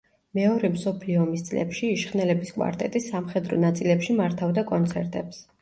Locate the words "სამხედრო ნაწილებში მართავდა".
3.11-4.69